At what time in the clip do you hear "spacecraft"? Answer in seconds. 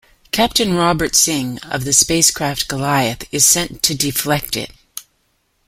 1.93-2.67